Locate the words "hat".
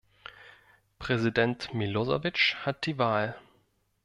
2.65-2.87